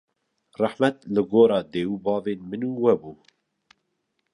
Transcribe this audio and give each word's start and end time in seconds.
rehmet 0.61 0.97
li 1.13 1.21
gora 1.31 1.59
dê 1.73 1.83
û 1.93 1.95
bavên 2.05 2.39
min 2.49 2.63
û 2.71 2.73
we 2.81 2.93
bû 3.01 3.13